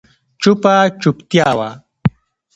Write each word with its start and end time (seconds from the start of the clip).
چوپه 0.41 0.73
چوپتیا 1.01 1.49
وه. 1.57 1.69